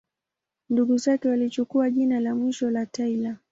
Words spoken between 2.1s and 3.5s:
la mwisho la Taylor.